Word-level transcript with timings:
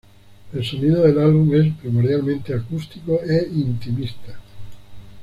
El 0.51 0.65
sonido 0.65 1.03
del 1.03 1.19
álbum 1.19 1.53
es 1.53 1.75
primordialmente 1.75 2.55
acústico 2.55 3.21
e 3.21 3.47
intimista. 3.53 4.33